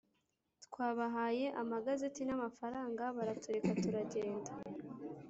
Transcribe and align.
Twabahaye 0.65 1.45
amagazeti 1.61 2.21
n 2.25 2.31
amafaranga 2.37 3.03
baratureka 3.15 3.69
turagenda 3.83 4.51